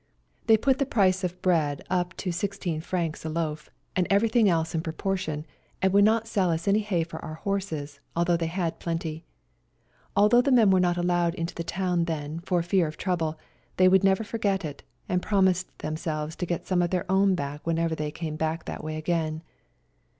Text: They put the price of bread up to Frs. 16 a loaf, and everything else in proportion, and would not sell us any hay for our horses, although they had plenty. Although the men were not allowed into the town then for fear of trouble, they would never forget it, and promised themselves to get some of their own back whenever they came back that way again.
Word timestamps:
They 0.47 0.57
put 0.57 0.79
the 0.79 0.87
price 0.87 1.23
of 1.23 1.39
bread 1.43 1.83
up 1.87 2.17
to 2.17 2.31
Frs. 2.31 2.57
16 2.63 2.83
a 3.23 3.29
loaf, 3.29 3.69
and 3.95 4.07
everything 4.09 4.49
else 4.49 4.73
in 4.73 4.81
proportion, 4.81 5.45
and 5.79 5.93
would 5.93 6.03
not 6.03 6.27
sell 6.27 6.49
us 6.49 6.67
any 6.67 6.79
hay 6.79 7.03
for 7.03 7.23
our 7.23 7.35
horses, 7.35 7.99
although 8.15 8.35
they 8.35 8.47
had 8.47 8.79
plenty. 8.79 9.25
Although 10.15 10.41
the 10.41 10.51
men 10.51 10.71
were 10.71 10.79
not 10.79 10.97
allowed 10.97 11.35
into 11.35 11.53
the 11.53 11.63
town 11.63 12.05
then 12.05 12.39
for 12.39 12.63
fear 12.63 12.87
of 12.87 12.97
trouble, 12.97 13.37
they 13.77 13.87
would 13.87 14.03
never 14.03 14.23
forget 14.23 14.65
it, 14.65 14.81
and 15.07 15.21
promised 15.21 15.77
themselves 15.77 16.35
to 16.37 16.47
get 16.47 16.65
some 16.65 16.81
of 16.81 16.89
their 16.89 17.05
own 17.07 17.35
back 17.35 17.63
whenever 17.67 17.93
they 17.93 18.09
came 18.09 18.35
back 18.37 18.65
that 18.65 18.83
way 18.83 18.95
again. 18.97 19.43